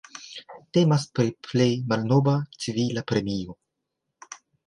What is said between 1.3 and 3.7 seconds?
la plej malnova civila premio.